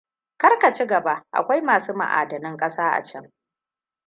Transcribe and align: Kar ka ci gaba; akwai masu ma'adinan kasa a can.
Kar 0.37 0.59
ka 0.59 0.73
ci 0.73 0.85
gaba; 0.87 1.23
akwai 1.31 1.61
masu 1.61 1.93
ma'adinan 1.93 2.57
kasa 2.57 2.91
a 2.93 3.01
can. 3.03 3.33